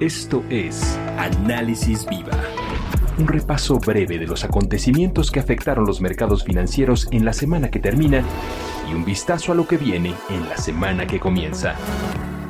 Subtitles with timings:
[0.00, 2.30] Esto es Análisis Viva.
[3.18, 7.80] Un repaso breve de los acontecimientos que afectaron los mercados financieros en la semana que
[7.80, 8.22] termina
[8.88, 11.74] y un vistazo a lo que viene en la semana que comienza.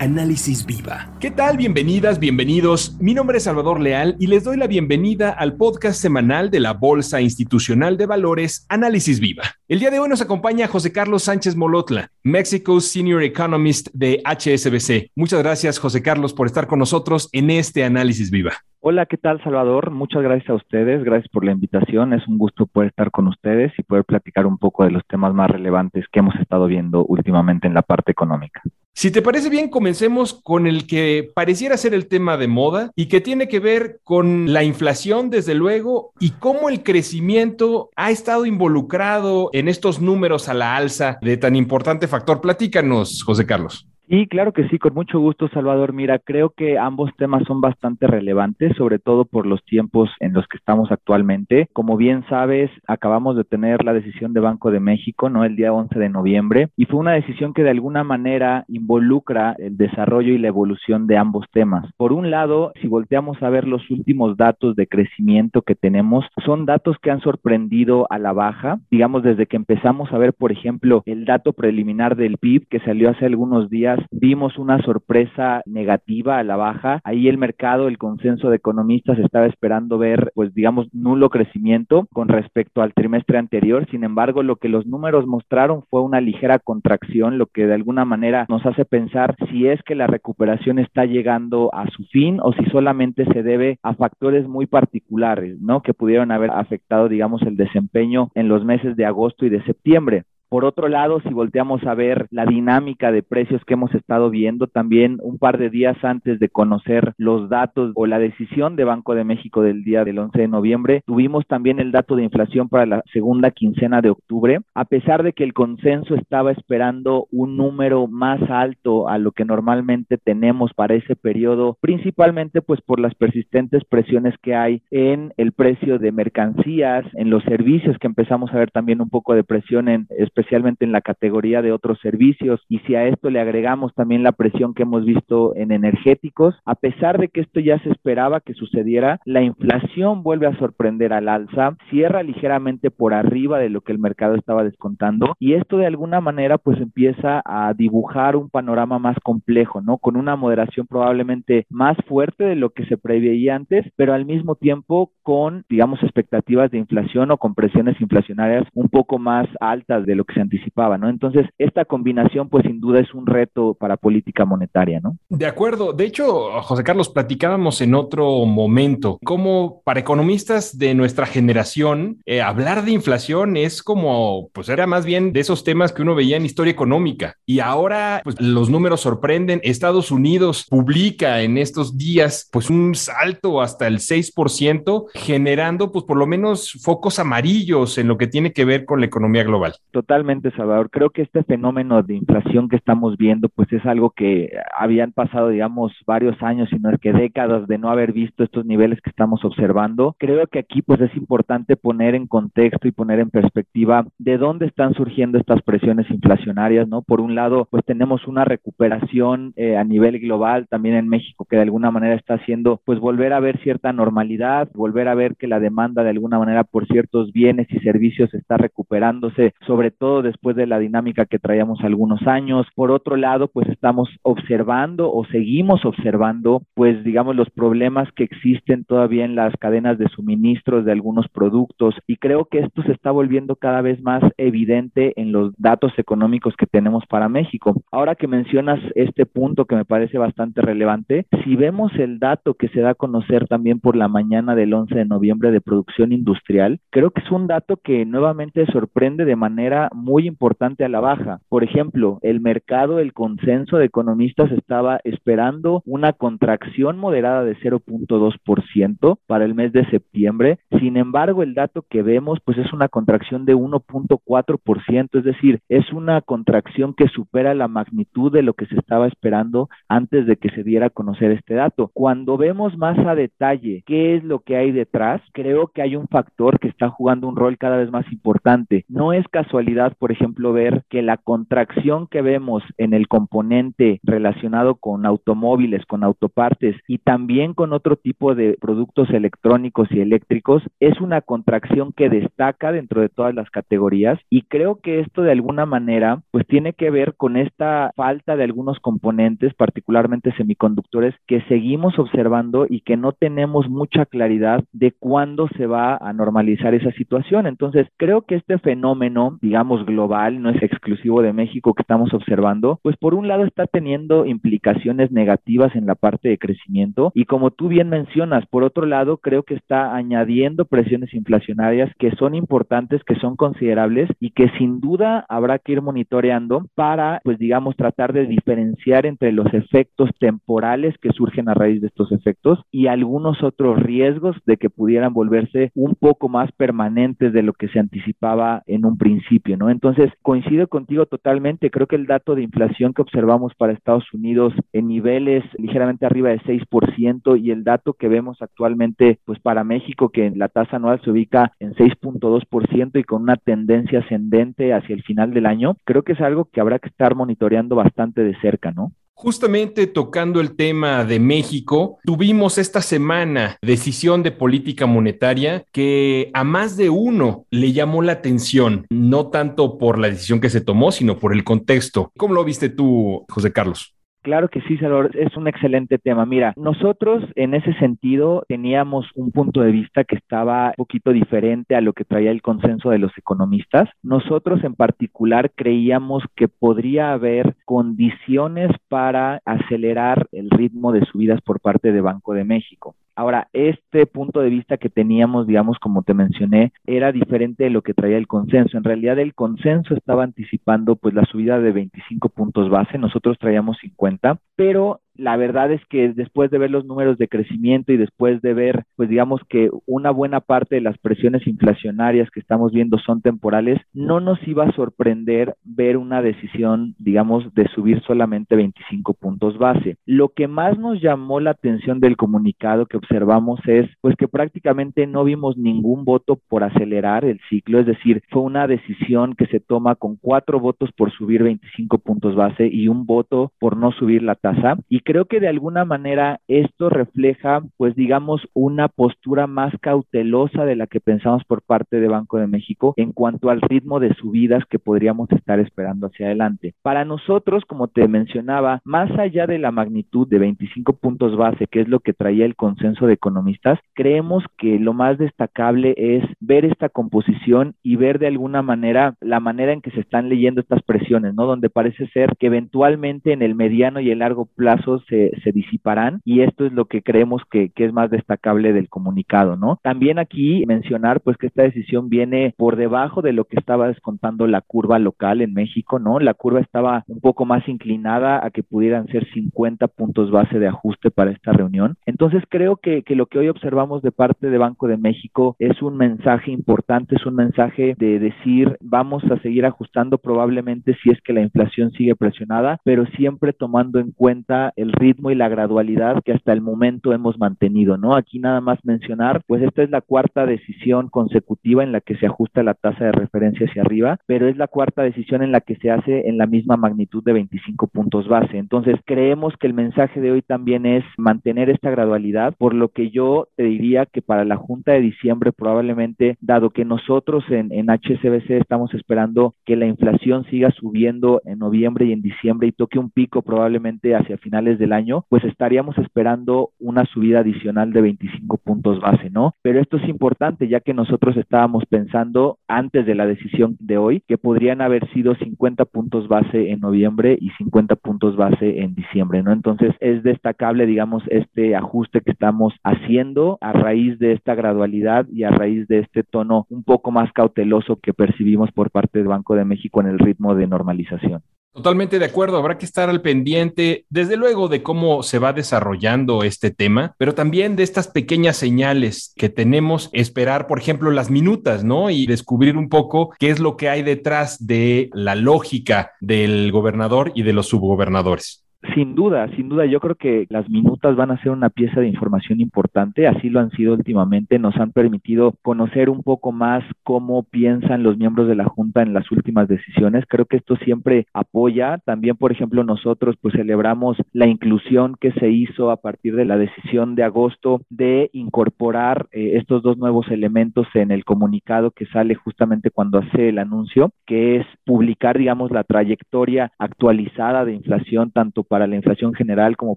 [0.00, 1.12] Análisis Viva.
[1.20, 1.56] ¿Qué tal?
[1.56, 2.96] Bienvenidas, bienvenidos.
[3.00, 6.72] Mi nombre es Salvador Leal y les doy la bienvenida al podcast semanal de la
[6.72, 9.56] Bolsa Institucional de Valores Análisis Viva.
[9.66, 15.10] El día de hoy nos acompaña José Carlos Sánchez Molotla, Mexico's Senior Economist de HSBC.
[15.16, 18.54] Muchas gracias, José Carlos, por estar con nosotros en este Análisis Viva.
[18.80, 19.90] Hola, ¿qué tal Salvador?
[19.90, 22.12] Muchas gracias a ustedes, gracias por la invitación.
[22.12, 25.34] Es un gusto poder estar con ustedes y poder platicar un poco de los temas
[25.34, 28.62] más relevantes que hemos estado viendo últimamente en la parte económica.
[28.94, 33.06] Si te parece bien, comencemos con el que pareciera ser el tema de moda y
[33.06, 38.46] que tiene que ver con la inflación, desde luego, y cómo el crecimiento ha estado
[38.46, 42.40] involucrado en estos números a la alza de tan importante factor.
[42.40, 43.88] Platícanos, José Carlos.
[44.10, 45.92] Y claro que sí, con mucho gusto, Salvador.
[45.92, 50.48] Mira, creo que ambos temas son bastante relevantes, sobre todo por los tiempos en los
[50.48, 51.68] que estamos actualmente.
[51.74, 55.44] Como bien sabes, acabamos de tener la decisión de Banco de México, ¿no?
[55.44, 59.76] El día 11 de noviembre, y fue una decisión que de alguna manera involucra el
[59.76, 61.84] desarrollo y la evolución de ambos temas.
[61.98, 66.64] Por un lado, si volteamos a ver los últimos datos de crecimiento que tenemos, son
[66.64, 71.02] datos que han sorprendido a la baja, digamos, desde que empezamos a ver, por ejemplo,
[71.04, 76.44] el dato preliminar del PIB que salió hace algunos días vimos una sorpresa negativa a
[76.44, 77.00] la baja.
[77.04, 82.28] Ahí el mercado, el consenso de economistas estaba esperando ver, pues digamos, nulo crecimiento con
[82.28, 83.86] respecto al trimestre anterior.
[83.90, 88.04] Sin embargo, lo que los números mostraron fue una ligera contracción, lo que de alguna
[88.04, 92.52] manera nos hace pensar si es que la recuperación está llegando a su fin o
[92.52, 95.82] si solamente se debe a factores muy particulares, ¿no?
[95.82, 100.24] Que pudieron haber afectado, digamos, el desempeño en los meses de agosto y de septiembre.
[100.48, 104.66] Por otro lado, si volteamos a ver la dinámica de precios que hemos estado viendo,
[104.66, 109.14] también un par de días antes de conocer los datos o la decisión de Banco
[109.14, 112.86] de México del día del 11 de noviembre, tuvimos también el dato de inflación para
[112.86, 114.60] la segunda quincena de octubre.
[114.74, 119.44] A pesar de que el consenso estaba esperando un número más alto a lo que
[119.44, 125.52] normalmente tenemos para ese periodo, principalmente pues por las persistentes presiones que hay en el
[125.52, 129.88] precio de mercancías, en los servicios que empezamos a ver también un poco de presión
[129.88, 130.06] en
[130.38, 132.60] especialmente en la categoría de otros servicios.
[132.68, 136.76] Y si a esto le agregamos también la presión que hemos visto en energéticos, a
[136.76, 141.28] pesar de que esto ya se esperaba que sucediera, la inflación vuelve a sorprender al
[141.28, 145.86] alza, cierra ligeramente por arriba de lo que el mercado estaba descontando y esto de
[145.86, 149.98] alguna manera pues empieza a dibujar un panorama más complejo, ¿no?
[149.98, 154.54] Con una moderación probablemente más fuerte de lo que se preveía antes, pero al mismo
[154.54, 160.14] tiempo con, digamos, expectativas de inflación o con presiones inflacionarias un poco más altas de
[160.14, 161.08] lo que se anticipaba, ¿no?
[161.08, 165.16] Entonces, esta combinación, pues sin duda es un reto para política monetaria, ¿no?
[165.28, 165.92] De acuerdo.
[165.92, 172.42] De hecho, José Carlos, platicábamos en otro momento cómo para economistas de nuestra generación, eh,
[172.42, 176.36] hablar de inflación es como, pues era más bien de esos temas que uno veía
[176.36, 177.36] en historia económica.
[177.46, 179.60] Y ahora, pues los números sorprenden.
[179.64, 186.16] Estados Unidos publica en estos días, pues un salto hasta el 6%, generando, pues por
[186.16, 189.74] lo menos focos amarillos en lo que tiene que ver con la economía global.
[190.18, 190.90] Totalmente, Salvador.
[190.90, 195.50] Creo que este fenómeno de inflación que estamos viendo, pues es algo que habían pasado,
[195.50, 200.16] digamos, varios años, sino que décadas de no haber visto estos niveles que estamos observando.
[200.18, 204.66] Creo que aquí, pues es importante poner en contexto y poner en perspectiva de dónde
[204.66, 207.02] están surgiendo estas presiones inflacionarias, ¿no?
[207.02, 211.54] Por un lado, pues tenemos una recuperación eh, a nivel global, también en México, que
[211.54, 215.46] de alguna manera está haciendo, pues volver a ver cierta normalidad, volver a ver que
[215.46, 220.56] la demanda de alguna manera por ciertos bienes y servicios está recuperándose sobre todo después
[220.56, 222.66] de la dinámica que traíamos algunos años.
[222.74, 228.84] Por otro lado, pues estamos observando o seguimos observando, pues digamos, los problemas que existen
[228.84, 233.10] todavía en las cadenas de suministros de algunos productos y creo que esto se está
[233.10, 237.74] volviendo cada vez más evidente en los datos económicos que tenemos para México.
[237.90, 242.68] Ahora que mencionas este punto que me parece bastante relevante, si vemos el dato que
[242.68, 246.80] se da a conocer también por la mañana del 11 de noviembre de producción industrial,
[246.90, 251.40] creo que es un dato que nuevamente sorprende de manera muy importante a la baja.
[251.48, 259.18] Por ejemplo, el mercado, el consenso de economistas estaba esperando una contracción moderada de 0.2%
[259.26, 260.58] para el mes de septiembre.
[260.78, 265.92] Sin embargo, el dato que vemos pues es una contracción de 1.4%, es decir, es
[265.92, 270.50] una contracción que supera la magnitud de lo que se estaba esperando antes de que
[270.50, 271.90] se diera a conocer este dato.
[271.94, 276.08] Cuando vemos más a detalle qué es lo que hay detrás, creo que hay un
[276.08, 278.84] factor que está jugando un rol cada vez más importante.
[278.88, 284.76] No es casualidad por ejemplo, ver que la contracción que vemos en el componente relacionado
[284.76, 291.00] con automóviles, con autopartes y también con otro tipo de productos electrónicos y eléctricos es
[291.00, 295.66] una contracción que destaca dentro de todas las categorías y creo que esto de alguna
[295.66, 301.98] manera pues tiene que ver con esta falta de algunos componentes, particularmente semiconductores, que seguimos
[301.98, 307.46] observando y que no tenemos mucha claridad de cuándo se va a normalizar esa situación.
[307.46, 312.80] Entonces, creo que este fenómeno, digamos, global, no es exclusivo de México que estamos observando,
[312.82, 317.50] pues por un lado está teniendo implicaciones negativas en la parte de crecimiento y como
[317.50, 323.02] tú bien mencionas, por otro lado, creo que está añadiendo presiones inflacionarias que son importantes,
[323.04, 328.12] que son considerables y que sin duda habrá que ir monitoreando para, pues digamos, tratar
[328.12, 333.42] de diferenciar entre los efectos temporales que surgen a raíz de estos efectos y algunos
[333.42, 338.62] otros riesgos de que pudieran volverse un poco más permanentes de lo que se anticipaba
[338.66, 339.70] en un principio, ¿no?
[339.70, 344.54] Entonces, coincido contigo totalmente, creo que el dato de inflación que observamos para Estados Unidos
[344.72, 350.08] en niveles ligeramente arriba de 6% y el dato que vemos actualmente, pues para México,
[350.10, 355.02] que la tasa anual se ubica en 6.2% y con una tendencia ascendente hacia el
[355.02, 358.70] final del año, creo que es algo que habrá que estar monitoreando bastante de cerca,
[358.70, 358.92] ¿no?
[359.20, 366.44] Justamente tocando el tema de México, tuvimos esta semana decisión de política monetaria que a
[366.44, 370.92] más de uno le llamó la atención, no tanto por la decisión que se tomó,
[370.92, 372.12] sino por el contexto.
[372.16, 373.92] ¿Cómo lo viste tú, José Carlos?
[374.22, 376.26] Claro que sí, Salvador, es un excelente tema.
[376.26, 381.76] Mira, nosotros en ese sentido teníamos un punto de vista que estaba un poquito diferente
[381.76, 383.88] a lo que traía el consenso de los economistas.
[384.02, 391.60] Nosotros en particular creíamos que podría haber condiciones para acelerar el ritmo de subidas por
[391.60, 392.96] parte de Banco de México.
[393.18, 397.82] Ahora, este punto de vista que teníamos, digamos, como te mencioné, era diferente de lo
[397.82, 398.78] que traía el consenso.
[398.78, 403.76] En realidad, el consenso estaba anticipando pues la subida de 25 puntos base, nosotros traíamos
[403.78, 408.40] 50, pero la verdad es que después de ver los números de crecimiento y después
[408.40, 412.98] de ver, pues digamos que una buena parte de las presiones inflacionarias que estamos viendo
[412.98, 419.14] son temporales, no nos iba a sorprender ver una decisión, digamos, de subir solamente 25
[419.14, 419.96] puntos base.
[420.06, 425.06] Lo que más nos llamó la atención del comunicado que observamos es, pues que prácticamente
[425.06, 429.60] no vimos ningún voto por acelerar el ciclo, es decir, fue una decisión que se
[429.60, 434.22] toma con cuatro votos por subir 25 puntos base y un voto por no subir
[434.22, 434.76] la tasa.
[434.88, 440.76] Y creo que de alguna manera esto refleja, pues digamos, una postura más cautelosa de
[440.76, 444.66] la que pensamos por parte de Banco de México en cuanto al ritmo de subidas
[444.68, 446.74] que podríamos estar esperando hacia adelante.
[446.82, 451.80] Para nosotros, como te mencionaba, más allá de la magnitud de 25 puntos base, que
[451.80, 456.66] es lo que traía el consenso de economistas, creemos que lo más destacable es ver
[456.66, 460.82] esta composición y ver de alguna manera la manera en que se están leyendo estas
[460.82, 461.46] presiones, ¿no?
[461.46, 466.40] Donde parece ser que eventualmente en el mediano y el largo plazo se, disiparán y
[466.40, 469.78] esto es lo que creemos que, es más destacable del comunicado, ¿no?
[469.82, 474.46] También aquí mencionar pues que esta decisión viene por debajo de lo que estaba descontando
[474.46, 476.18] la curva local en México, ¿no?
[476.18, 480.68] La curva estaba un poco más inclinada a que pudieran ser 50 puntos base de
[480.68, 481.96] ajuste para esta reunión.
[482.04, 485.80] Entonces creo que, que lo que hoy observamos de parte de Banco de México es
[485.82, 491.20] un mensaje importante, es un mensaje de decir vamos a seguir ajustando probablemente si es
[491.22, 496.22] que la inflación sigue presionada, pero siempre tomando en cuenta el ritmo y la gradualidad
[496.24, 498.16] que hasta el momento hemos mantenido, ¿no?
[498.16, 502.26] Aquí nada más mencionar, pues esta es la cuarta decisión consecutiva en la que se
[502.26, 505.76] ajusta la tasa de referencia hacia arriba, pero es la cuarta decisión en la que
[505.76, 508.58] se hace en la misma magnitud de 25 puntos base.
[508.58, 513.10] Entonces, creemos que el mensaje de hoy también es mantener esta gradualidad, por lo que
[513.10, 517.86] yo te diría que para la Junta de diciembre probablemente, dado que nosotros en, en
[517.88, 522.98] HSBC estamos esperando que la inflación siga subiendo en noviembre y en diciembre y toque
[522.98, 528.58] un pico probablemente hacia finales del año, pues estaríamos esperando una subida adicional de 25
[528.58, 529.54] puntos base, ¿no?
[529.62, 534.22] Pero esto es importante ya que nosotros estábamos pensando antes de la decisión de hoy
[534.26, 539.42] que podrían haber sido 50 puntos base en noviembre y 50 puntos base en diciembre,
[539.42, 539.52] ¿no?
[539.52, 545.44] Entonces es destacable, digamos, este ajuste que estamos haciendo a raíz de esta gradualidad y
[545.44, 549.54] a raíz de este tono un poco más cauteloso que percibimos por parte del Banco
[549.54, 551.42] de México en el ritmo de normalización.
[551.72, 556.42] Totalmente de acuerdo, habrá que estar al pendiente, desde luego, de cómo se va desarrollando
[556.42, 561.84] este tema, pero también de estas pequeñas señales que tenemos, esperar, por ejemplo, las minutas,
[561.84, 562.10] ¿no?
[562.10, 567.30] Y descubrir un poco qué es lo que hay detrás de la lógica del gobernador
[567.34, 568.64] y de los subgobernadores.
[568.94, 572.06] Sin duda, sin duda, yo creo que las minutas van a ser una pieza de
[572.06, 577.42] información importante, así lo han sido últimamente, nos han permitido conocer un poco más cómo
[577.42, 580.24] piensan los miembros de la Junta en las últimas decisiones.
[580.28, 581.98] Creo que esto siempre apoya.
[582.04, 586.56] También, por ejemplo, nosotros pues celebramos la inclusión que se hizo a partir de la
[586.56, 592.36] decisión de agosto de incorporar eh, estos dos nuevos elementos en el comunicado que sale
[592.36, 598.62] justamente cuando hace el anuncio, que es publicar, digamos, la trayectoria actualizada de inflación tanto
[598.68, 599.96] para la inflación general como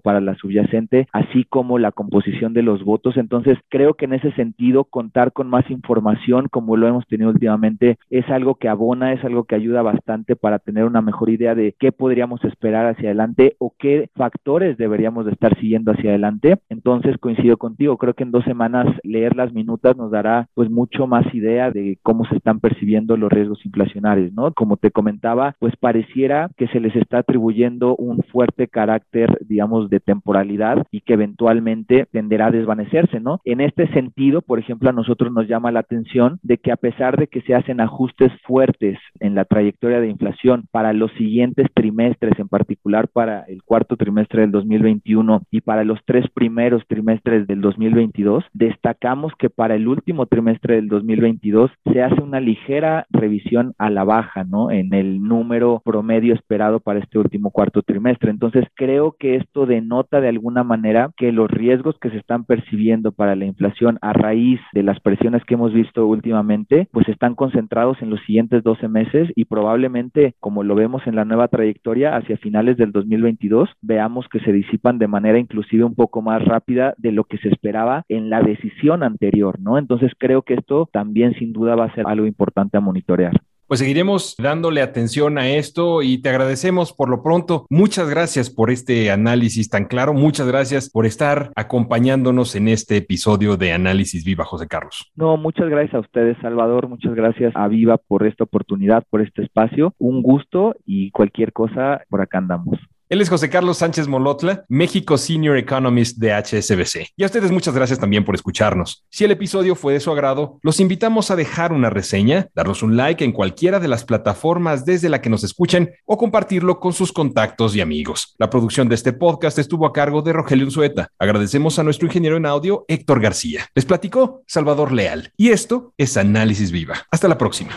[0.00, 3.16] para la subyacente, así como la composición de los votos.
[3.16, 7.98] Entonces, creo que en ese sentido, contar con más información, como lo hemos tenido últimamente,
[8.10, 11.74] es algo que abona, es algo que ayuda bastante para tener una mejor idea de
[11.78, 16.58] qué podríamos esperar hacia adelante o qué factores deberíamos de estar siguiendo hacia adelante.
[16.68, 21.06] Entonces, coincido contigo, creo que en dos semanas leer las minutas nos dará pues mucho
[21.06, 24.52] más idea de cómo se están percibiendo los riesgos inflacionarios, ¿no?
[24.52, 30.00] Como te comentaba, pues pareciera que se les está atribuyendo un fuerte carácter, digamos, de
[30.00, 33.40] temporalidad y que eventualmente tenderá a desvanecerse, ¿no?
[33.44, 37.16] En este sentido, por ejemplo, a nosotros nos llama la atención de que a pesar
[37.16, 42.38] de que se hacen ajustes fuertes en la trayectoria de inflación para los siguientes trimestres,
[42.38, 47.60] en particular para el cuarto trimestre del 2021 y para los tres primeros trimestres del
[47.60, 53.90] 2022, destacamos que para el último trimestre del 2022 se hace una ligera revisión a
[53.90, 54.70] la baja, ¿no?
[54.70, 58.30] En el número promedio esperado para este último cuarto trimestre.
[58.52, 63.10] Entonces, creo que esto denota de alguna manera que los riesgos que se están percibiendo
[63.10, 68.02] para la inflación a raíz de las presiones que hemos visto últimamente, pues están concentrados
[68.02, 72.36] en los siguientes 12 meses y probablemente, como lo vemos en la nueva trayectoria, hacia
[72.36, 77.12] finales del 2022, veamos que se disipan de manera inclusive un poco más rápida de
[77.12, 79.78] lo que se esperaba en la decisión anterior, ¿no?
[79.78, 83.32] Entonces, creo que esto también sin duda va a ser algo importante a monitorear
[83.72, 87.64] pues seguiremos dándole atención a esto y te agradecemos por lo pronto.
[87.70, 90.12] Muchas gracias por este análisis tan claro.
[90.12, 95.10] Muchas gracias por estar acompañándonos en este episodio de Análisis Viva, José Carlos.
[95.16, 96.86] No, muchas gracias a ustedes, Salvador.
[96.86, 99.94] Muchas gracias a Viva por esta oportunidad, por este espacio.
[99.96, 102.78] Un gusto y cualquier cosa, por acá andamos.
[103.12, 107.12] Él es José Carlos Sánchez Molotla, México Senior Economist de HSBC.
[107.14, 109.04] Y a ustedes muchas gracias también por escucharnos.
[109.10, 112.96] Si el episodio fue de su agrado, los invitamos a dejar una reseña, darnos un
[112.96, 117.12] like en cualquiera de las plataformas desde la que nos escuchen o compartirlo con sus
[117.12, 118.34] contactos y amigos.
[118.38, 121.08] La producción de este podcast estuvo a cargo de Rogelio Unzueta.
[121.18, 123.66] Agradecemos a nuestro ingeniero en audio, Héctor García.
[123.74, 125.34] Les platicó Salvador Leal.
[125.36, 127.06] Y esto es Análisis Viva.
[127.10, 127.72] Hasta la próxima.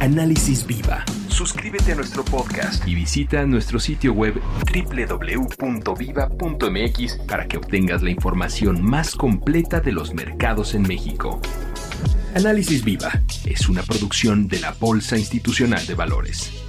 [0.00, 1.04] Análisis Viva
[1.38, 4.42] suscríbete a nuestro podcast y visita nuestro sitio web
[4.74, 5.86] www.viva.mx
[7.28, 11.40] para que obtengas la información más completa de los mercados en México.
[12.34, 16.67] Análisis Viva es una producción de la Bolsa Institucional de Valores.